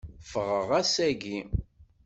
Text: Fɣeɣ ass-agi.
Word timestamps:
Fɣeɣ 0.31 0.69
ass-agi. 0.79 1.39